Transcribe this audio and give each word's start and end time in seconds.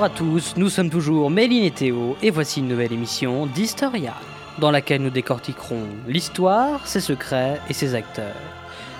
Bonjour 0.00 0.14
à 0.14 0.18
tous, 0.18 0.54
nous 0.56 0.70
sommes 0.70 0.88
toujours 0.88 1.28
Méline 1.28 1.64
et 1.64 1.70
Théo 1.70 2.16
et 2.22 2.30
voici 2.30 2.60
une 2.60 2.68
nouvelle 2.68 2.94
émission 2.94 3.44
d'Historia 3.44 4.14
dans 4.58 4.70
laquelle 4.70 5.02
nous 5.02 5.10
décortiquerons 5.10 5.82
l'histoire, 6.08 6.86
ses 6.86 7.00
secrets 7.00 7.60
et 7.68 7.74
ses 7.74 7.94
acteurs. 7.94 8.40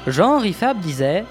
Jean-Henri 0.06 0.52
Fabre 0.52 0.78
disait 0.78 1.24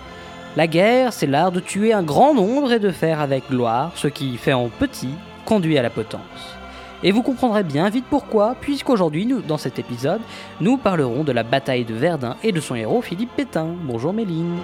La 0.56 0.66
guerre, 0.66 1.14
c'est 1.14 1.28
l'art 1.28 1.52
de 1.52 1.60
tuer 1.60 1.94
un 1.94 2.02
grand 2.02 2.34
nombre 2.34 2.72
et 2.72 2.80
de 2.80 2.90
faire 2.90 3.20
avec 3.20 3.48
gloire 3.48 3.92
ce 3.94 4.08
qui, 4.08 4.38
fait 4.38 4.54
en 4.54 4.70
petit, 4.70 5.14
conduit 5.46 5.78
à 5.78 5.84
la 5.84 5.92
potence. 5.92 6.58
Et 7.04 7.12
vous 7.12 7.22
comprendrez 7.22 7.62
bien 7.62 7.92
vite 7.92 8.06
pourquoi, 8.10 8.56
puisqu'aujourd'hui, 8.60 9.28
nous, 9.28 9.42
dans 9.42 9.60
cet 9.60 9.78
épisode, 9.78 10.22
nous 10.62 10.78
parlerons 10.78 11.24
de 11.24 11.32
la 11.32 11.44
bataille 11.44 11.86
de 11.86 11.94
Verdun 11.94 12.38
et 12.42 12.52
de 12.52 12.60
son 12.60 12.74
héros 12.74 13.04
Philippe 13.04 13.36
Pétain. 13.36 13.68
Bonjour 13.84 14.14
Méline. 14.14 14.58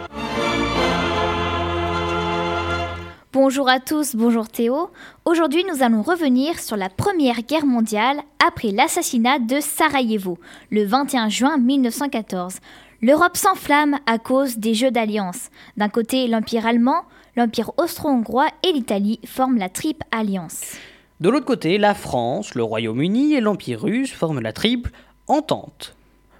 Bonjour 3.35 3.67
à 3.67 3.81
tous, 3.81 4.15
bonjour 4.15 4.47
Théo. 4.47 4.91
Aujourd'hui, 5.25 5.65
nous 5.65 5.83
allons 5.83 6.03
revenir 6.03 6.57
sur 6.57 6.77
la 6.77 6.87
Première 6.87 7.41
Guerre 7.41 7.65
mondiale 7.65 8.21
après 8.41 8.71
l'assassinat 8.71 9.39
de 9.39 9.59
Sarajevo, 9.59 10.37
le 10.71 10.85
21 10.85 11.27
juin 11.27 11.57
1914. 11.57 12.59
L'Europe 13.01 13.35
s'enflamme 13.35 13.97
à 14.05 14.19
cause 14.19 14.57
des 14.57 14.73
jeux 14.73 14.89
d'alliance. 14.89 15.49
D'un 15.75 15.89
côté, 15.89 16.29
l'Empire 16.29 16.65
allemand, 16.65 17.01
l'Empire 17.35 17.71
austro-hongrois 17.75 18.47
et 18.63 18.71
l'Italie 18.71 19.19
forment 19.25 19.57
la 19.57 19.67
triple 19.67 20.07
alliance. 20.11 20.77
De 21.19 21.27
l'autre 21.27 21.45
côté, 21.45 21.77
la 21.77 21.93
France, 21.93 22.55
le 22.55 22.63
Royaume-Uni 22.63 23.33
et 23.33 23.41
l'Empire 23.41 23.81
russe 23.81 24.13
forment 24.13 24.39
la 24.39 24.53
triple 24.53 24.91
entente. 25.27 25.94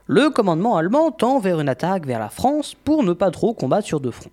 Le 0.08 0.30
commandement 0.30 0.78
allemand 0.78 1.10
tend 1.10 1.40
vers 1.40 1.60
une 1.60 1.70
attaque 1.70 2.06
vers 2.06 2.20
la 2.20 2.30
France 2.30 2.76
pour 2.84 3.02
ne 3.02 3.14
pas 3.14 3.32
trop 3.32 3.56
combattre 3.56 3.88
sur 3.88 4.00
deux 4.00 4.12
fronts. 4.12 4.30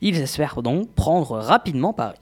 Ils 0.00 0.20
espèrent 0.20 0.62
donc 0.62 0.88
prendre 0.94 1.36
rapidement 1.36 1.92
Paris. 1.92 2.18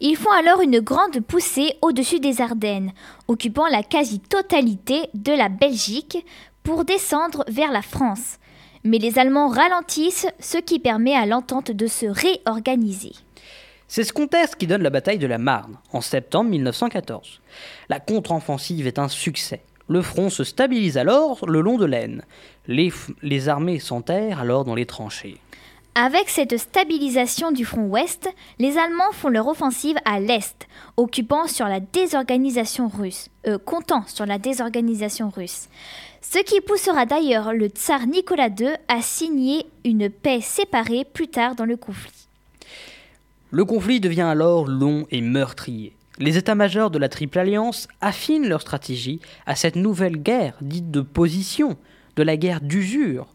Ils 0.00 0.16
font 0.16 0.30
alors 0.30 0.60
une 0.60 0.80
grande 0.80 1.20
poussée 1.20 1.74
au-dessus 1.80 2.18
des 2.18 2.40
Ardennes, 2.40 2.92
occupant 3.28 3.68
la 3.68 3.84
quasi-totalité 3.84 5.08
de 5.14 5.32
la 5.32 5.48
Belgique 5.48 6.24
pour 6.64 6.84
descendre 6.84 7.44
vers 7.48 7.70
la 7.70 7.82
France. 7.82 8.38
Mais 8.82 8.98
les 8.98 9.18
Allemands 9.18 9.48
ralentissent, 9.48 10.26
ce 10.40 10.58
qui 10.58 10.80
permet 10.80 11.14
à 11.14 11.26
l'entente 11.26 11.70
de 11.70 11.86
se 11.86 12.06
réorganiser. 12.06 13.12
C'est 13.86 14.04
ce 14.04 14.12
contexte 14.12 14.56
qui 14.56 14.66
donne 14.66 14.82
la 14.82 14.90
bataille 14.90 15.18
de 15.18 15.26
la 15.26 15.38
Marne, 15.38 15.78
en 15.92 16.00
septembre 16.00 16.50
1914. 16.50 17.40
La 17.88 18.00
contre-offensive 18.00 18.86
est 18.86 18.98
un 18.98 19.08
succès. 19.08 19.62
Le 19.88 20.02
front 20.02 20.28
se 20.28 20.44
stabilise 20.44 20.98
alors 20.98 21.48
le 21.48 21.60
long 21.60 21.78
de 21.78 21.86
l'Aisne. 21.86 22.22
Les, 22.66 22.92
les 23.22 23.48
armées 23.48 23.78
s'enterrent 23.78 24.40
alors 24.40 24.64
dans 24.64 24.74
les 24.74 24.86
tranchées. 24.86 25.38
Avec 25.94 26.28
cette 26.28 26.56
stabilisation 26.58 27.50
du 27.50 27.64
front 27.64 27.86
ouest, 27.86 28.28
les 28.60 28.78
Allemands 28.78 29.10
font 29.12 29.30
leur 29.30 29.48
offensive 29.48 29.96
à 30.04 30.20
l'est, 30.20 30.68
occupant 30.96 31.48
sur 31.48 31.66
la 31.66 31.80
désorganisation 31.80 32.86
russe, 32.86 33.30
euh, 33.48 33.58
comptant 33.58 34.04
sur 34.06 34.24
la 34.24 34.38
désorganisation 34.38 35.28
russe. 35.28 35.68
Ce 36.20 36.38
qui 36.38 36.60
poussera 36.60 37.04
d'ailleurs 37.04 37.52
le 37.52 37.66
tsar 37.66 38.06
Nicolas 38.06 38.48
II 38.48 38.68
à 38.86 39.02
signer 39.02 39.66
une 39.84 40.08
paix 40.08 40.40
séparée 40.40 41.04
plus 41.04 41.26
tard 41.28 41.56
dans 41.56 41.64
le 41.64 41.76
conflit. 41.76 42.28
Le 43.50 43.64
conflit 43.64 43.98
devient 43.98 44.20
alors 44.20 44.68
long 44.68 45.06
et 45.10 45.20
meurtrier. 45.20 45.94
Les 46.20 46.36
états-majors 46.36 46.90
de 46.90 46.98
la 46.98 47.08
Triple 47.08 47.38
Alliance 47.38 47.86
affinent 48.00 48.48
leur 48.48 48.60
stratégie 48.60 49.20
à 49.46 49.54
cette 49.54 49.76
nouvelle 49.76 50.16
guerre 50.16 50.54
dite 50.60 50.90
de 50.90 51.00
position, 51.00 51.76
de 52.16 52.24
la 52.24 52.36
guerre 52.36 52.60
d'usure. 52.60 53.28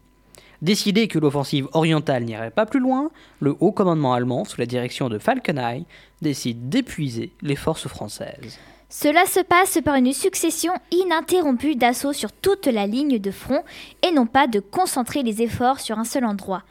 Décidé 0.60 1.08
que 1.08 1.18
l'offensive 1.18 1.66
orientale 1.72 2.24
n'irait 2.24 2.50
pas 2.50 2.66
plus 2.66 2.80
loin, 2.80 3.10
le 3.40 3.56
haut 3.58 3.72
commandement 3.72 4.12
allemand, 4.12 4.44
sous 4.44 4.60
la 4.60 4.66
direction 4.66 5.08
de 5.08 5.18
Falkenhayn, 5.18 5.84
décide 6.20 6.68
d'épuiser 6.68 7.32
les 7.40 7.56
forces 7.56 7.88
françaises. 7.88 8.58
Cela 8.90 9.24
se 9.24 9.40
passe 9.40 9.78
par 9.82 9.94
une 9.94 10.12
succession 10.12 10.72
ininterrompue 10.90 11.76
d'assauts 11.76 12.12
sur 12.12 12.32
toute 12.32 12.66
la 12.66 12.86
ligne 12.86 13.18
de 13.18 13.30
front 13.30 13.64
et 14.02 14.12
non 14.12 14.26
pas 14.26 14.46
de 14.46 14.60
concentrer 14.60 15.22
les 15.22 15.40
efforts 15.40 15.80
sur 15.80 15.98
un 15.98 16.04
seul 16.04 16.24
endroit, 16.26 16.62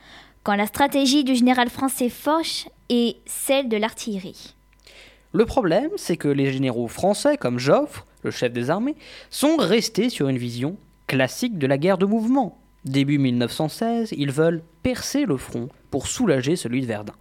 quand 0.43 0.55
la 0.55 0.67
stratégie 0.67 1.23
du 1.23 1.35
général 1.35 1.69
français 1.69 2.09
Foch 2.09 2.67
est 2.89 3.17
celle 3.25 3.67
de 3.67 3.77
l'artillerie. 3.77 4.55
Le 5.35 5.45
problème, 5.45 5.89
c'est 5.97 6.15
que 6.15 6.27
les 6.27 6.53
généraux 6.53 6.87
français, 6.87 7.37
comme 7.37 7.57
Joffre, 7.57 8.05
le 8.21 8.29
chef 8.29 8.53
des 8.53 8.69
armées, 8.69 8.95
sont 9.31 9.57
restés 9.57 10.09
sur 10.09 10.29
une 10.29 10.37
vision 10.37 10.77
classique 11.07 11.57
de 11.57 11.65
la 11.65 11.79
guerre 11.79 11.97
de 11.97 12.05
mouvement. 12.05 12.59
Début 12.85 13.17
1916, 13.17 14.13
ils 14.15 14.31
veulent 14.31 14.61
percer 14.83 15.25
le 15.25 15.37
front 15.37 15.69
pour 15.89 16.05
soulager 16.05 16.55
celui 16.55 16.81
de 16.81 16.85
Verdun. 16.85 17.13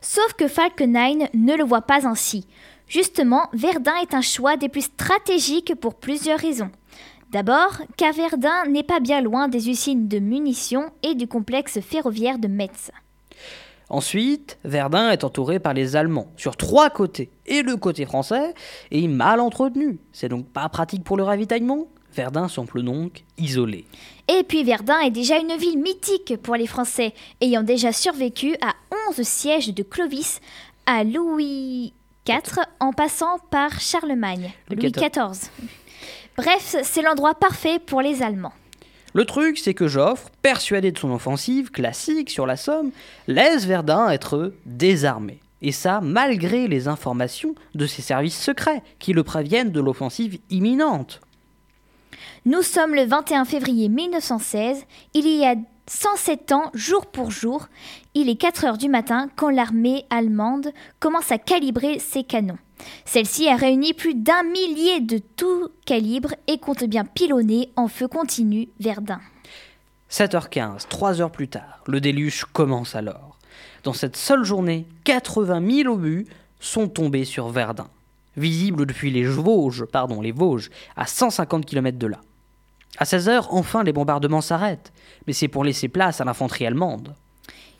Sauf 0.00 0.32
que 0.32 0.48
Falkenhayn 0.48 1.28
ne 1.32 1.56
le 1.56 1.62
voit 1.62 1.82
pas 1.82 2.08
ainsi. 2.08 2.46
Justement, 2.88 3.48
Verdun 3.52 3.94
est 4.02 4.14
un 4.14 4.20
choix 4.20 4.56
des 4.56 4.68
plus 4.68 4.86
stratégiques 4.86 5.76
pour 5.76 5.94
plusieurs 5.94 6.40
raisons. 6.40 6.70
D'abord, 7.30 7.78
car 7.96 8.12
Verdun 8.12 8.66
n'est 8.66 8.82
pas 8.82 8.98
bien 8.98 9.20
loin 9.20 9.46
des 9.46 9.68
usines 9.68 10.08
de 10.08 10.18
munitions 10.18 10.90
et 11.04 11.14
du 11.14 11.28
complexe 11.28 11.78
ferroviaire 11.78 12.40
de 12.40 12.48
Metz. 12.48 12.90
Ensuite, 13.90 14.58
Verdun 14.64 15.10
est 15.10 15.24
entouré 15.24 15.58
par 15.58 15.74
les 15.74 15.96
Allemands 15.96 16.28
sur 16.36 16.56
trois 16.56 16.90
côtés, 16.90 17.30
et 17.44 17.62
le 17.62 17.76
côté 17.76 18.06
français 18.06 18.54
est 18.92 19.08
mal 19.08 19.40
entretenu. 19.40 19.98
C'est 20.12 20.28
donc 20.28 20.46
pas 20.46 20.68
pratique 20.68 21.02
pour 21.02 21.16
le 21.16 21.24
ravitaillement? 21.24 21.88
Verdun 22.14 22.48
semble 22.48 22.82
donc 22.82 23.24
isolé. 23.36 23.84
Et 24.28 24.44
puis 24.44 24.64
Verdun 24.64 24.98
est 25.00 25.10
déjà 25.10 25.38
une 25.38 25.56
ville 25.56 25.78
mythique 25.78 26.36
pour 26.40 26.54
les 26.56 26.66
Français, 26.66 27.14
ayant 27.40 27.62
déjà 27.62 27.92
survécu 27.92 28.54
à 28.60 28.74
11 29.10 29.22
sièges 29.22 29.74
de 29.74 29.82
Clovis 29.82 30.40
à 30.86 31.04
Louis 31.04 31.92
IV 32.28 32.60
en 32.78 32.92
passant 32.92 33.38
par 33.50 33.80
Charlemagne, 33.80 34.52
Louis 34.70 34.92
XIV. 34.92 35.50
Bref, 36.36 36.76
c'est 36.82 37.02
l'endroit 37.02 37.34
parfait 37.34 37.78
pour 37.78 38.02
les 38.02 38.22
Allemands. 38.22 38.52
Le 39.12 39.24
truc, 39.24 39.58
c'est 39.58 39.74
que 39.74 39.88
Joffre, 39.88 40.30
persuadé 40.42 40.92
de 40.92 40.98
son 40.98 41.10
offensive 41.10 41.70
classique 41.70 42.30
sur 42.30 42.46
la 42.46 42.56
Somme, 42.56 42.90
laisse 43.26 43.66
Verdun 43.66 44.08
être 44.08 44.52
désarmé. 44.66 45.40
Et 45.62 45.72
ça, 45.72 46.00
malgré 46.00 46.68
les 46.68 46.88
informations 46.88 47.54
de 47.74 47.86
ses 47.86 48.02
services 48.02 48.40
secrets 48.40 48.82
qui 48.98 49.12
le 49.12 49.24
préviennent 49.24 49.72
de 49.72 49.80
l'offensive 49.80 50.38
imminente. 50.48 51.20
Nous 52.46 52.62
sommes 52.62 52.94
le 52.94 53.04
21 53.04 53.44
février 53.44 53.88
1916, 53.88 54.84
il 55.12 55.28
y 55.28 55.44
a 55.44 55.56
107 55.86 56.52
ans, 56.52 56.70
jour 56.72 57.06
pour 57.06 57.30
jour, 57.30 57.68
il 58.14 58.30
est 58.30 58.36
4 58.36 58.64
heures 58.64 58.78
du 58.78 58.88
matin 58.88 59.28
quand 59.36 59.50
l'armée 59.50 60.06
allemande 60.08 60.72
commence 61.00 61.32
à 61.32 61.38
calibrer 61.38 61.98
ses 61.98 62.22
canons. 62.22 62.58
Celle-ci 63.04 63.48
a 63.48 63.56
réuni 63.56 63.92
plus 63.94 64.14
d'un 64.14 64.42
millier 64.42 65.00
de 65.00 65.18
tout 65.18 65.68
calibre 65.86 66.34
et 66.46 66.58
compte 66.58 66.84
bien 66.84 67.04
pilonner 67.04 67.70
en 67.76 67.88
feu 67.88 68.08
continu 68.08 68.68
Verdun. 68.78 69.20
7h15, 70.10 70.88
3 70.88 71.20
heures 71.20 71.30
plus 71.30 71.48
tard, 71.48 71.82
le 71.86 72.00
déluge 72.00 72.44
commence 72.52 72.96
alors. 72.96 73.38
Dans 73.84 73.92
cette 73.92 74.16
seule 74.16 74.44
journée, 74.44 74.86
80 75.04 75.82
000 75.84 75.94
obus 75.94 76.26
sont 76.58 76.88
tombés 76.88 77.24
sur 77.24 77.48
Verdun, 77.48 77.88
visibles 78.36 78.86
depuis 78.86 79.10
les 79.10 79.24
Vosges, 79.24 79.84
pardon, 79.84 80.20
les 80.20 80.32
Vosges, 80.32 80.70
à 80.96 81.06
150 81.06 81.64
km 81.64 81.96
de 81.96 82.08
là. 82.08 82.20
À 82.98 83.04
16h, 83.04 83.46
enfin, 83.50 83.84
les 83.84 83.92
bombardements 83.92 84.40
s'arrêtent, 84.40 84.92
mais 85.26 85.32
c'est 85.32 85.48
pour 85.48 85.64
laisser 85.64 85.88
place 85.88 86.20
à 86.20 86.24
l'infanterie 86.24 86.66
allemande. 86.66 87.14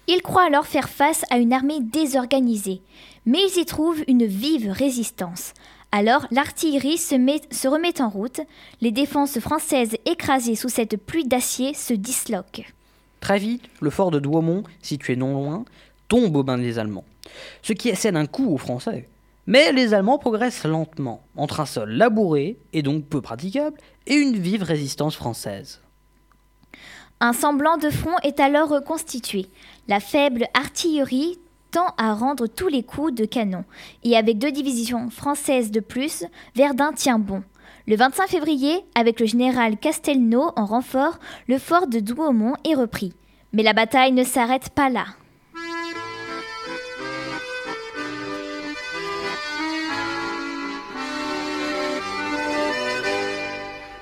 Ils 0.09 0.23
croient 0.23 0.47
alors 0.47 0.67
faire 0.67 0.89
face 0.89 1.25
à 1.31 1.39
une 1.39 1.53
armée 1.53 1.81
désorganisée, 1.81 2.83
mais 3.27 3.41
ils 3.49 3.61
y 3.61 3.65
trouvent 3.65 4.03
une 4.09 4.27
vive 4.27 4.71
résistance. 4.71 5.53
Alors 5.93 6.27
l'artillerie 6.31 6.99
se, 6.99 7.69
remet 7.69 8.01
en 8.01 8.09
route, 8.09 8.41
les 8.81 8.93
défenses 8.93 9.41
françaises 9.41 9.97
écrasées 10.07 10.55
sous 10.55 10.69
cette 10.69 10.97
pluie 10.97 11.27
d'acier 11.27 11.75
se 11.75 11.95
disloquent. 11.95 12.65
Très 13.21 13.39
vite, 13.39 13.65
le 13.81 13.91
fort 13.91 14.11
de 14.11 14.19
Douaumont, 14.19 14.63
situé 14.83 15.17
non 15.17 15.35
loin, 15.35 15.65
tombe 16.09 16.35
aux 16.37 16.45
mains 16.45 16.59
des 16.59 16.79
Allemands, 16.79 17.05
ce 17.63 17.73
qui 17.73 17.91
assène 17.91 18.17
un 18.17 18.27
coup 18.27 18.53
aux 18.53 18.59
Français. 18.59 19.09
Mais 19.47 19.73
les 19.73 19.95
Allemands 19.95 20.19
progressent 20.19 20.65
lentement, 20.65 21.23
entre 21.37 21.61
un 21.61 21.67
sol 21.67 21.91
labouré, 21.91 22.57
et 22.73 22.83
donc 22.83 23.07
peu 23.07 23.21
praticable, 23.21 23.77
et 24.07 24.15
une 24.15 24.37
vive 24.37 24.63
résistance 24.63 25.17
française. 25.17 25.81
Un 27.23 27.35
semblant 27.35 27.77
de 27.77 27.91
front 27.91 28.17
est 28.23 28.41
alors 28.41 28.71
reconstitué. 28.71 29.47
La 29.89 30.01
faible 30.01 30.47
artillerie 30.55 31.39
tend 31.71 31.89
à 31.99 32.15
rendre 32.15 32.47
tous 32.47 32.69
les 32.69 32.83
coups 32.83 33.15
de 33.15 33.27
canon, 33.27 33.65
et 34.05 34.17
avec 34.17 34.39
deux 34.39 34.51
divisions 34.51 35.11
françaises 35.11 35.71
de 35.71 35.81
plus, 35.81 36.25
Verdun 36.55 36.95
tient 36.95 37.19
bon. 37.19 37.43
Le 37.87 37.97
25 37.97 38.27
février, 38.27 38.87
avec 38.95 39.21
le 39.21 39.27
général 39.27 39.77
Castelnau 39.77 40.51
en 40.57 40.65
renfort, 40.65 41.19
le 41.47 41.59
fort 41.59 41.89
de 41.89 42.01
Douaumont 42.01 42.55
est 42.65 42.75
repris. 42.75 43.13
Mais 43.53 43.63
la 43.63 43.75
bataille 43.75 44.13
ne 44.13 44.25
s'arrête 44.25 44.71
pas 44.71 44.89
là. 44.89 45.05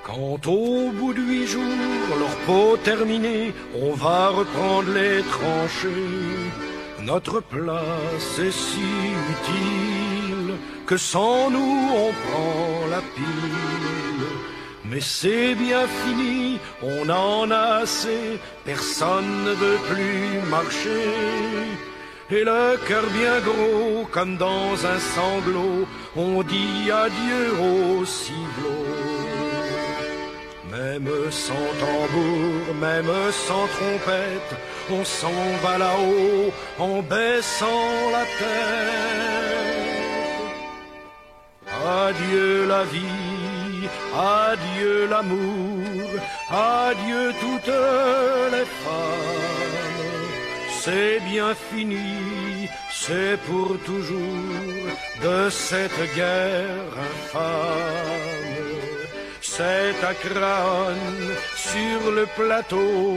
Quand 0.09 0.47
au 0.47 0.91
bout 0.91 1.13
de 1.13 1.21
huit 1.21 1.47
jours, 1.47 2.13
leur 2.19 2.37
peau 2.47 2.79
terminée, 2.79 3.53
on 3.79 3.93
va 3.93 4.29
reprendre 4.29 4.91
les 4.95 5.21
tranchées. 5.35 6.49
Notre 7.03 7.41
place 7.41 8.39
est 8.39 8.51
si 8.51 8.89
utile 9.35 10.55
que 10.87 10.97
sans 10.97 11.51
nous 11.51 11.91
on 12.05 12.11
prend 12.25 12.87
la 12.91 13.03
pile. 13.15 14.29
Mais 14.87 15.03
c'est 15.03 15.55
bien 15.55 15.87
fini, 16.03 16.59
on 16.83 17.07
en 17.11 17.51
a 17.51 17.83
assez, 17.83 18.41
personne 18.65 19.45
ne 19.45 19.53
veut 19.53 19.81
plus 19.91 20.49
marcher. 20.49 21.05
Et 22.31 22.45
le 22.45 22.79
cœur 22.89 23.05
bien 23.11 23.41
gros, 23.41 24.07
comme 24.11 24.39
dans 24.39 24.73
un 24.87 24.99
sanglot, 24.99 25.87
on 26.17 26.43
dit 26.43 26.91
adieu 26.91 27.45
au 27.61 28.07
ciblot. 28.07 29.08
Même 31.01 31.31
sans 31.31 31.69
tambour, 31.79 32.75
même 32.81 33.13
sans 33.31 33.67
trompette, 33.69 34.53
on 34.91 35.05
s'en 35.05 35.31
va 35.63 35.79
là-haut 35.79 36.53
en 36.79 37.03
baissant 37.03 38.11
la 38.11 38.25
tête. 38.41 39.29
Adieu 41.87 42.67
la 42.67 42.83
vie, 42.83 43.89
adieu 44.17 45.07
l'amour, 45.09 45.85
adieu 46.51 47.33
toutes 47.41 47.75
les 48.55 48.67
femmes. 48.83 49.39
C'est 50.81 51.21
bien 51.31 51.55
fini, 51.71 52.69
c'est 52.91 53.39
pour 53.47 53.79
toujours 53.87 54.89
de 55.23 55.49
cette 55.49 56.15
guerre 56.17 56.93
infâme. 57.09 58.78
C'est 59.59 59.99
à 60.05 60.15
Craonne, 60.15 61.35
sur 61.57 62.13
le 62.13 62.27
plateau, 62.37 63.11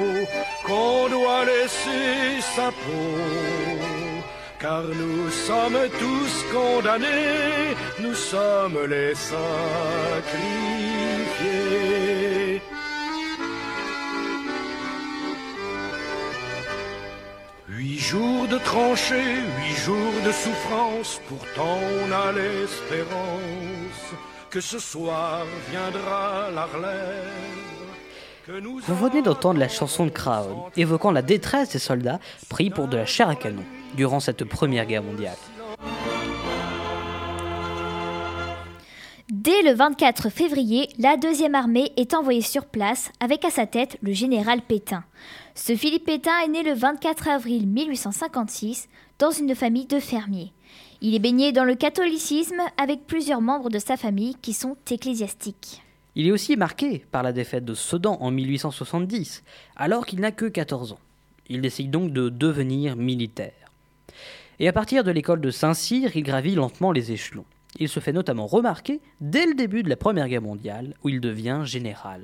qu'on 0.65 1.07
doit 1.07 1.45
laisser 1.45 2.41
sa 2.55 2.71
peau. 2.71 3.19
Car 4.59 4.85
nous 5.01 5.29
sommes 5.29 5.87
tous 5.99 6.45
condamnés, 6.51 7.75
nous 7.99 8.15
sommes 8.15 8.85
les 8.89 9.13
sacrifiés. 9.13 9.39
Huit 17.69 17.99
jours 17.99 18.47
de 18.47 18.57
tranchées, 18.57 19.43
huit 19.59 19.75
jours 19.85 20.19
de 20.25 20.31
souffrance, 20.31 21.21
pourtant 21.29 21.77
on 21.99 22.11
a 22.11 22.31
l'espérance 22.31 24.15
que 24.51 24.59
ce 24.59 24.79
soir 24.79 25.45
viendra 25.69 26.51
la 26.53 26.65
relève. 26.65 27.29
que 28.45 28.59
nous 28.59 28.79
Vous 28.79 28.95
venez 28.95 29.21
d'entendre 29.21 29.59
la 29.59 29.69
chanson 29.69 30.05
de 30.05 30.09
Craon, 30.09 30.65
évoquant 30.75 31.11
la 31.11 31.21
détresse 31.21 31.71
des 31.71 31.79
soldats 31.79 32.19
pris 32.49 32.69
pour 32.69 32.89
de 32.89 32.97
la 32.97 33.05
chair 33.05 33.29
à 33.29 33.35
canon 33.35 33.63
durant 33.95 34.19
cette 34.19 34.43
première 34.43 34.85
guerre 34.85 35.03
mondiale. 35.03 35.37
Dès 39.29 39.61
le 39.61 39.73
24 39.73 40.29
février, 40.29 40.89
la 40.99 41.15
deuxième 41.15 41.55
armée 41.55 41.93
est 41.95 42.13
envoyée 42.13 42.41
sur 42.41 42.65
place 42.65 43.09
avec 43.21 43.45
à 43.45 43.51
sa 43.51 43.65
tête 43.65 43.97
le 44.01 44.11
général 44.11 44.61
Pétain. 44.61 45.05
Ce 45.55 45.77
Philippe 45.77 46.05
Pétain 46.05 46.37
est 46.43 46.49
né 46.49 46.63
le 46.63 46.73
24 46.73 47.29
avril 47.29 47.67
1856 47.67 48.89
dans 49.17 49.31
une 49.31 49.55
famille 49.55 49.85
de 49.85 49.99
fermiers. 49.99 50.51
Il 51.03 51.15
est 51.15 51.19
baigné 51.19 51.51
dans 51.51 51.63
le 51.63 51.73
catholicisme 51.73 52.61
avec 52.77 53.07
plusieurs 53.07 53.41
membres 53.41 53.71
de 53.71 53.79
sa 53.79 53.97
famille 53.97 54.35
qui 54.39 54.53
sont 54.53 54.77
ecclésiastiques. 54.91 55.81
Il 56.13 56.27
est 56.27 56.31
aussi 56.31 56.55
marqué 56.55 57.03
par 57.11 57.23
la 57.23 57.33
défaite 57.33 57.65
de 57.65 57.73
Sedan 57.73 58.19
en 58.21 58.29
1870, 58.29 59.43
alors 59.75 60.05
qu'il 60.05 60.19
n'a 60.19 60.31
que 60.31 60.45
14 60.45 60.91
ans. 60.91 60.99
Il 61.47 61.61
décide 61.61 61.89
donc 61.89 62.13
de 62.13 62.29
devenir 62.29 62.97
militaire. 62.97 63.71
Et 64.59 64.67
à 64.67 64.73
partir 64.73 65.03
de 65.03 65.09
l'école 65.09 65.41
de 65.41 65.49
Saint-Cyr, 65.49 66.15
il 66.15 66.21
gravit 66.21 66.53
lentement 66.53 66.91
les 66.91 67.11
échelons. 67.11 67.45
Il 67.79 67.89
se 67.89 67.99
fait 67.99 68.13
notamment 68.13 68.45
remarquer 68.45 68.99
dès 69.21 69.47
le 69.47 69.55
début 69.55 69.81
de 69.81 69.89
la 69.89 69.95
Première 69.95 70.27
Guerre 70.27 70.43
mondiale, 70.43 70.93
où 71.03 71.09
il 71.09 71.19
devient 71.19 71.61
général. 71.63 72.21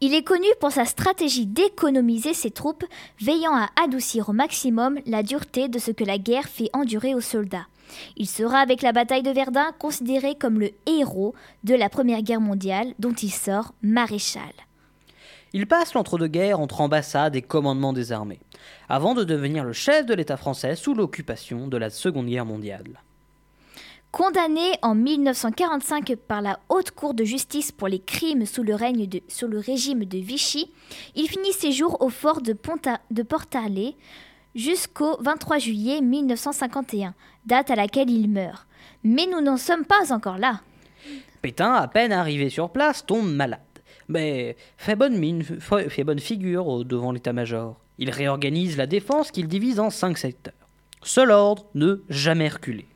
Il 0.00 0.14
est 0.14 0.22
connu 0.22 0.46
pour 0.60 0.70
sa 0.70 0.84
stratégie 0.84 1.46
d'économiser 1.46 2.34
ses 2.34 2.50
troupes, 2.50 2.84
veillant 3.20 3.54
à 3.54 3.68
adoucir 3.82 4.28
au 4.28 4.32
maximum 4.32 4.98
la 5.06 5.22
dureté 5.22 5.68
de 5.68 5.78
ce 5.78 5.90
que 5.90 6.04
la 6.04 6.18
guerre 6.18 6.48
fait 6.48 6.70
endurer 6.72 7.14
aux 7.14 7.20
soldats. 7.20 7.66
Il 8.16 8.28
sera 8.28 8.58
avec 8.58 8.82
la 8.82 8.92
bataille 8.92 9.22
de 9.22 9.30
Verdun 9.30 9.72
considéré 9.78 10.36
comme 10.36 10.60
le 10.60 10.70
héros 10.86 11.34
de 11.64 11.74
la 11.74 11.88
Première 11.88 12.22
Guerre 12.22 12.40
mondiale 12.40 12.94
dont 12.98 13.12
il 13.12 13.30
sort 13.30 13.74
maréchal. 13.82 14.52
Il 15.52 15.66
passe 15.66 15.94
l'entre-deux-guerres 15.94 16.60
entre 16.60 16.80
ambassades 16.80 17.34
et 17.34 17.42
commandements 17.42 17.92
des 17.92 18.12
armées, 18.12 18.40
avant 18.88 19.14
de 19.14 19.24
devenir 19.24 19.64
le 19.64 19.72
chef 19.72 20.06
de 20.06 20.14
l'État 20.14 20.36
français 20.36 20.76
sous 20.76 20.94
l'occupation 20.94 21.66
de 21.66 21.76
la 21.76 21.90
Seconde 21.90 22.26
Guerre 22.26 22.46
mondiale. 22.46 23.00
Condamné 24.12 24.72
en 24.82 24.96
1945 24.96 26.16
par 26.16 26.42
la 26.42 26.58
Haute 26.68 26.90
Cour 26.90 27.14
de 27.14 27.22
justice 27.22 27.70
pour 27.70 27.86
les 27.86 28.00
crimes 28.00 28.44
sous 28.44 28.64
le, 28.64 28.74
régime 28.74 30.04
de 30.04 30.18
Vichy, 30.18 30.72
il 31.14 31.28
finit 31.28 31.52
ses 31.52 31.70
jours 31.70 32.02
au 32.02 32.08
fort 32.08 32.40
de, 32.42 32.52
Ponta- 32.52 33.00
jusqu'au 34.56 35.16
23 35.20 35.58
juillet 35.58 36.00
1951, 36.00 37.14
date 37.46 37.70
à 37.70 37.76
laquelle 37.76 38.10
il 38.10 38.28
meurt. 38.28 38.66
Mais 39.04 39.26
nous 39.26 39.40
n'en 39.40 39.56
sommes 39.56 39.84
pas 39.84 40.12
encore 40.12 40.38
là. 40.38 40.60
Pétain, 41.40 41.72
à 41.72 41.86
peine 41.86 42.10
arrivé 42.10 42.50
sur 42.50 42.70
place, 42.70 43.06
tombe 43.06 43.32
malade. 43.32 43.60
Mais 44.08 44.56
fait 44.76 44.96
bonne 44.96 45.18
mine, 45.18 45.44
fait 45.44 46.02
bonne 46.04 46.18
figure 46.18 46.84
devant 46.84 47.12
l'état-major. 47.12 47.76
Il 47.98 48.10
réorganise 48.10 48.76
la 48.76 48.88
défense 48.88 49.30
qu'il 49.30 49.46
divise 49.46 49.78
en 49.78 49.90
cinq 49.90 50.18
secteurs. 50.18 50.54
Seul 51.04 51.30
ordre, 51.30 51.66
ne 51.74 52.02
jamais 52.08 52.48
reculer. 52.48 52.88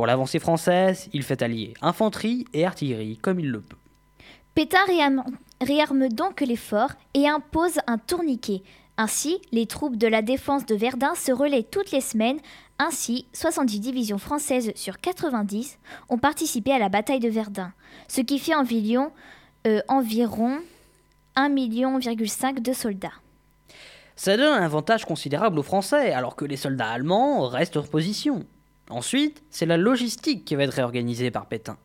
Pour 0.00 0.06
l'avancée 0.06 0.38
française, 0.38 1.10
il 1.12 1.22
fait 1.22 1.42
allier 1.42 1.74
infanterie 1.82 2.46
et 2.54 2.64
artillerie 2.64 3.18
comme 3.18 3.38
il 3.38 3.50
le 3.50 3.60
peut. 3.60 3.76
Pétain 4.54 4.82
réarme, 4.86 5.22
réarme 5.60 6.08
donc 6.08 6.40
les 6.40 6.56
forts 6.56 6.92
et 7.12 7.28
impose 7.28 7.80
un 7.86 7.98
tourniquet. 7.98 8.62
Ainsi, 8.96 9.42
les 9.52 9.66
troupes 9.66 9.98
de 9.98 10.06
la 10.06 10.22
défense 10.22 10.64
de 10.64 10.74
Verdun 10.74 11.14
se 11.14 11.32
relaient 11.32 11.66
toutes 11.70 11.90
les 11.90 12.00
semaines. 12.00 12.38
Ainsi, 12.78 13.26
70 13.34 13.78
divisions 13.78 14.16
françaises 14.16 14.72
sur 14.74 14.98
90 15.00 15.78
ont 16.08 16.16
participé 16.16 16.72
à 16.72 16.78
la 16.78 16.88
bataille 16.88 17.20
de 17.20 17.28
Verdun, 17.28 17.74
ce 18.08 18.22
qui 18.22 18.38
fait 18.38 18.54
environ, 18.54 19.12
euh, 19.66 19.82
environ 19.86 20.60
1,5 21.36 21.52
million 21.52 21.98
de 21.98 22.72
soldats. 22.72 23.12
Ça 24.16 24.38
donne 24.38 24.62
un 24.62 24.64
avantage 24.64 25.04
considérable 25.04 25.58
aux 25.58 25.62
Français, 25.62 26.14
alors 26.14 26.36
que 26.36 26.46
les 26.46 26.56
soldats 26.56 26.88
allemands 26.88 27.46
restent 27.48 27.76
en 27.76 27.82
position. 27.82 28.46
Ensuite, 28.90 29.42
c'est 29.50 29.66
la 29.66 29.76
logistique 29.76 30.44
qui 30.44 30.56
va 30.56 30.64
être 30.64 30.74
réorganisée 30.74 31.30
par 31.30 31.46
Pétain. 31.46 31.78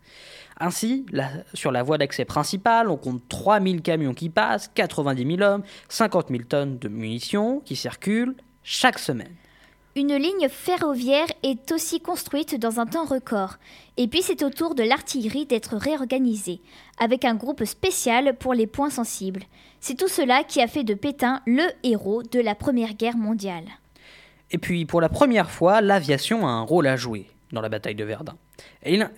Ainsi, 0.60 1.06
sur 1.54 1.72
la 1.72 1.84
voie 1.84 1.98
d'accès 1.98 2.26
principale, 2.26 2.90
on 2.90 2.98
compte 2.98 3.22
3000 3.28 3.82
camions 3.82 4.14
qui 4.14 4.30
passent, 4.30 4.70
90 4.74 5.38
000 5.38 5.42
hommes, 5.42 5.64
50 5.90 6.30
000 6.30 6.44
tonnes 6.44 6.80
de 6.80 6.88
munitions 6.88 7.62
qui 7.66 7.76
circulent 7.76 8.36
chaque 8.64 9.00
semaine. 9.00 9.36
Une 9.98 10.16
ligne 10.16 10.50
ferroviaire 10.50 11.28
est 11.44 11.72
aussi 11.72 12.02
construite 12.02 12.60
dans 12.60 12.82
un 12.82 12.86
temps 12.86 13.06
record. 13.06 13.56
Et 13.96 14.10
puis 14.10 14.22
c'est 14.22 14.44
au 14.44 14.50
tour 14.50 14.76
de 14.76 14.84
l'artillerie 14.84 15.46
d'être 15.46 15.78
réorganisée, 15.78 16.60
avec 17.00 17.24
un 17.24 17.36
groupe 17.36 17.64
spécial 17.64 18.36
pour 18.38 18.54
les 18.54 18.68
points 18.68 18.90
sensibles. 18.90 19.44
C'est 19.80 19.96
tout 19.96 20.10
cela 20.10 20.44
qui 20.44 20.62
a 20.62 20.68
fait 20.68 20.84
de 20.84 20.96
Pétain 20.96 21.42
le 21.46 21.64
héros 21.84 22.24
de 22.24 22.40
la 22.42 22.56
Première 22.56 22.96
Guerre 22.96 23.18
mondiale. 23.18 23.66
Et 24.56 24.58
puis, 24.58 24.86
pour 24.86 25.02
la 25.02 25.10
première 25.10 25.52
fois, 25.52 25.82
l'aviation 25.82 26.48
a 26.48 26.50
un 26.50 26.62
rôle 26.62 26.88
à 26.88 26.96
jouer 26.96 27.30
dans 27.52 27.60
la 27.60 27.68
bataille 27.68 27.94
de 27.94 28.06
Verdun. 28.06 28.38
Elle 28.84 29.10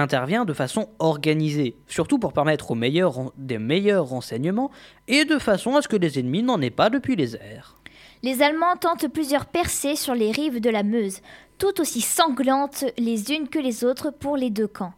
intervient 0.00 0.46
de 0.46 0.54
façon 0.54 0.88
organisée, 0.98 1.76
surtout 1.86 2.18
pour 2.18 2.32
permettre 2.32 2.70
aux 2.70 2.74
meilleurs, 2.74 3.30
des 3.36 3.58
meilleurs 3.58 4.06
renseignements 4.06 4.70
et 5.06 5.26
de 5.26 5.38
façon 5.38 5.76
à 5.76 5.82
ce 5.82 5.88
que 5.88 5.96
les 5.96 6.18
ennemis 6.18 6.42
n'en 6.42 6.62
aient 6.62 6.70
pas 6.70 6.88
depuis 6.88 7.14
les 7.14 7.36
airs. 7.36 7.76
Les 8.22 8.40
Allemands 8.40 8.76
tentent 8.80 9.08
plusieurs 9.08 9.44
percées 9.44 9.96
sur 9.96 10.14
les 10.14 10.30
rives 10.30 10.62
de 10.62 10.70
la 10.70 10.82
Meuse, 10.82 11.20
toutes 11.58 11.80
aussi 11.80 12.00
sanglantes 12.00 12.86
les 12.96 13.32
unes 13.32 13.48
que 13.48 13.58
les 13.58 13.84
autres 13.84 14.10
pour 14.10 14.38
les 14.38 14.48
deux 14.48 14.66
camps. 14.66 14.94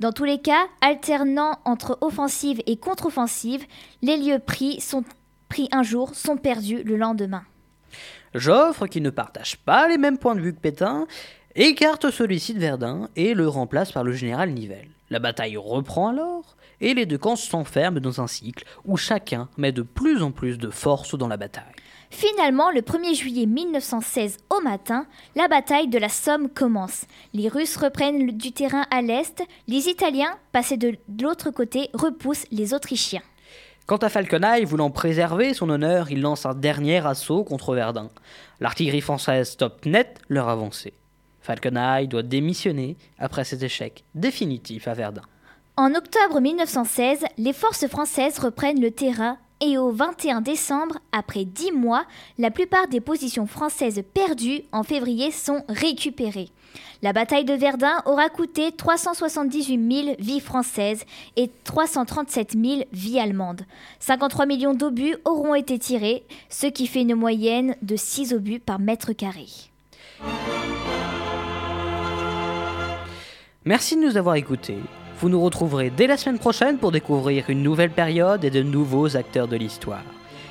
Dans 0.00 0.10
tous 0.10 0.24
les 0.24 0.40
cas, 0.40 0.66
alternant 0.80 1.60
entre 1.64 1.98
offensive 2.00 2.60
et 2.66 2.78
contre-offensive, 2.78 3.64
les 4.02 4.16
lieux 4.16 4.40
pris 4.40 4.80
un 5.70 5.84
jour 5.84 6.16
sont 6.16 6.36
perdus 6.36 6.82
le 6.82 6.96
lendemain. 6.96 7.44
Joffre, 8.38 8.86
qui 8.86 9.00
ne 9.00 9.10
partage 9.10 9.56
pas 9.56 9.88
les 9.88 9.98
mêmes 9.98 10.18
points 10.18 10.34
de 10.34 10.40
vue 10.40 10.54
que 10.54 10.60
Pétain, 10.60 11.06
écarte 11.54 12.10
celui-ci 12.10 12.54
de 12.54 12.60
Verdun 12.60 13.08
et 13.16 13.34
le 13.34 13.48
remplace 13.48 13.92
par 13.92 14.04
le 14.04 14.12
général 14.12 14.50
Nivelle. 14.50 14.90
La 15.10 15.18
bataille 15.18 15.56
reprend 15.56 16.08
alors, 16.08 16.56
et 16.80 16.94
les 16.94 17.06
deux 17.06 17.18
camps 17.18 17.36
s'enferment 17.36 18.00
dans 18.00 18.20
un 18.20 18.26
cycle 18.26 18.64
où 18.84 18.96
chacun 18.96 19.48
met 19.56 19.72
de 19.72 19.82
plus 19.82 20.22
en 20.22 20.32
plus 20.32 20.58
de 20.58 20.70
force 20.70 21.16
dans 21.16 21.28
la 21.28 21.36
bataille. 21.36 21.64
Finalement, 22.10 22.70
le 22.70 22.82
1er 22.82 23.14
juillet 23.14 23.46
1916 23.46 24.38
au 24.50 24.60
matin, 24.60 25.06
la 25.34 25.48
bataille 25.48 25.88
de 25.88 25.98
la 25.98 26.08
Somme 26.08 26.48
commence. 26.48 27.04
Les 27.34 27.48
Russes 27.48 27.76
reprennent 27.76 28.36
du 28.36 28.52
terrain 28.52 28.84
à 28.90 29.02
l'est, 29.02 29.42
les 29.66 29.88
Italiens, 29.88 30.36
passés 30.52 30.76
de 30.76 30.96
l'autre 31.20 31.50
côté, 31.50 31.90
repoussent 31.94 32.46
les 32.50 32.74
Autrichiens. 32.74 33.22
Quant 33.86 33.98
à 33.98 34.08
Falkenhayn, 34.08 34.64
voulant 34.64 34.90
préserver 34.90 35.54
son 35.54 35.70
honneur, 35.70 36.10
il 36.10 36.20
lance 36.20 36.44
un 36.44 36.54
dernier 36.54 37.06
assaut 37.06 37.44
contre 37.44 37.72
Verdun. 37.72 38.08
L'artillerie 38.58 39.00
française 39.00 39.50
stoppe 39.50 39.86
net 39.86 40.18
leur 40.28 40.48
avancée. 40.48 40.92
Falkenhayn 41.40 42.06
doit 42.06 42.24
démissionner 42.24 42.96
après 43.16 43.44
cet 43.44 43.62
échec 43.62 44.02
définitif 44.16 44.88
à 44.88 44.94
Verdun. 44.94 45.22
En 45.76 45.94
octobre 45.94 46.40
1916, 46.40 47.26
les 47.38 47.52
forces 47.52 47.86
françaises 47.86 48.40
reprennent 48.40 48.80
le 48.80 48.90
terrain 48.90 49.38
et 49.60 49.78
au 49.78 49.90
21 49.90 50.40
décembre, 50.40 50.98
après 51.12 51.44
dix 51.44 51.72
mois, 51.72 52.04
la 52.38 52.50
plupart 52.50 52.88
des 52.88 53.00
positions 53.00 53.46
françaises 53.46 54.02
perdues 54.14 54.62
en 54.72 54.82
février 54.82 55.30
sont 55.30 55.64
récupérées. 55.68 56.50
La 57.02 57.12
bataille 57.12 57.44
de 57.44 57.54
Verdun 57.54 58.02
aura 58.04 58.28
coûté 58.28 58.72
378 58.72 60.04
000 60.04 60.16
vies 60.18 60.40
françaises 60.40 61.04
et 61.36 61.50
337 61.64 62.52
000 62.52 62.82
vies 62.92 63.18
allemandes. 63.18 63.62
53 64.00 64.46
millions 64.46 64.74
d'obus 64.74 65.16
auront 65.24 65.54
été 65.54 65.78
tirés, 65.78 66.24
ce 66.50 66.66
qui 66.66 66.86
fait 66.86 67.02
une 67.02 67.14
moyenne 67.14 67.76
de 67.82 67.96
6 67.96 68.34
obus 68.34 68.60
par 68.60 68.78
mètre 68.78 69.12
carré. 69.12 69.46
Merci 73.64 73.96
de 73.96 74.02
nous 74.02 74.16
avoir 74.16 74.36
écoutés. 74.36 74.78
Vous 75.18 75.30
nous 75.30 75.40
retrouverez 75.40 75.88
dès 75.88 76.06
la 76.06 76.18
semaine 76.18 76.38
prochaine 76.38 76.76
pour 76.76 76.92
découvrir 76.92 77.48
une 77.48 77.62
nouvelle 77.62 77.90
période 77.90 78.44
et 78.44 78.50
de 78.50 78.62
nouveaux 78.62 79.16
acteurs 79.16 79.48
de 79.48 79.56
l'histoire. 79.56 80.04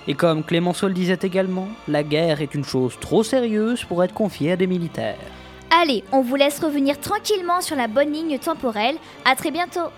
Et 0.07 0.15
comme 0.15 0.43
Clémenceau 0.43 0.87
le 0.87 0.93
disait 0.93 1.19
également, 1.21 1.67
la 1.87 2.01
guerre 2.01 2.41
est 2.41 2.55
une 2.55 2.63
chose 2.63 2.97
trop 2.99 3.23
sérieuse 3.23 3.83
pour 3.83 4.03
être 4.03 4.13
confiée 4.13 4.53
à 4.53 4.55
des 4.55 4.65
militaires. 4.65 5.17
Allez, 5.69 6.03
on 6.11 6.21
vous 6.21 6.35
laisse 6.35 6.59
revenir 6.59 6.99
tranquillement 6.99 7.61
sur 7.61 7.75
la 7.75 7.87
bonne 7.87 8.11
ligne 8.11 8.39
temporelle. 8.39 8.95
À 9.23 9.35
très 9.35 9.51
bientôt. 9.51 9.91